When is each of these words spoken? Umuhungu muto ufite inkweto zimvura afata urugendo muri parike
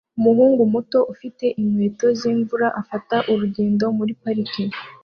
Umuhungu 0.19 0.61
muto 0.73 0.99
ufite 1.13 1.45
inkweto 1.59 2.07
zimvura 2.19 2.67
afata 2.81 3.15
urugendo 3.31 3.85
muri 3.97 4.13
parike 4.21 4.63